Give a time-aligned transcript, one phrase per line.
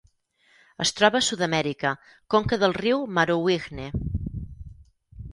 [0.85, 1.91] Es troba a Sud-amèrica:
[2.35, 3.91] conca del riu Marowijne.